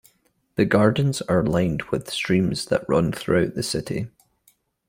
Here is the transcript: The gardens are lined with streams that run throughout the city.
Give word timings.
The 0.55 0.65
gardens 0.65 1.21
are 1.21 1.45
lined 1.45 1.83
with 1.91 2.09
streams 2.09 2.65
that 2.65 2.89
run 2.89 3.11
throughout 3.11 3.53
the 3.53 3.61
city. 3.61 4.07